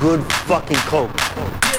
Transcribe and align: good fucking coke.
good 0.00 0.24
fucking 0.46 0.78
coke. 0.88 1.69